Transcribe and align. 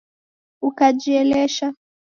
Ukajielesha 0.67 1.67